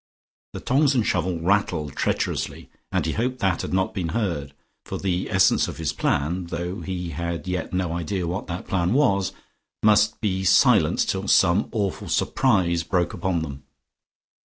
[0.53, 4.97] The tongs and shovel rattled treacherously, and he hoped that had not been heard, for
[4.97, 9.31] the essence of his plan (though he had yet no idea what that plan was)
[9.83, 13.61] must be silence till some awful surprise broke upon them.